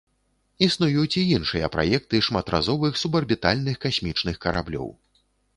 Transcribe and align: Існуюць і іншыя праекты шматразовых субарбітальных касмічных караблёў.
Існуюць 0.67 1.17
і 1.21 1.25
іншыя 1.37 1.69
праекты 1.75 2.21
шматразовых 2.29 2.97
субарбітальных 3.03 3.75
касмічных 3.87 4.35
караблёў. 4.49 4.89